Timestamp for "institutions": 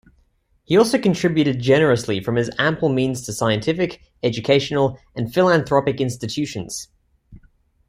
6.01-6.87